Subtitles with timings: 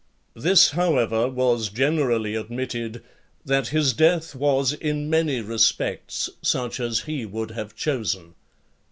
[0.33, 0.43] (55) LXXXVII.
[0.49, 3.03] This, however, was generally admitted,
[3.45, 8.33] that his death was in many respects such as he would have chosen.